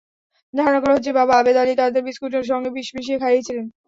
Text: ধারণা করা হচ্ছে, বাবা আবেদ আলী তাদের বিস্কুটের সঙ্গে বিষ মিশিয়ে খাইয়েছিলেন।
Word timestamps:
ধারণা 0.53 0.79
করা 0.83 0.95
হচ্ছে, 0.95 1.11
বাবা 1.19 1.33
আবেদ 1.37 1.57
আলী 1.57 1.73
তাদের 1.75 2.01
বিস্কুটের 2.07 2.43
সঙ্গে 2.51 2.69
বিষ 2.75 2.87
মিশিয়ে 2.95 3.21
খাইয়েছিলেন। 3.23 3.65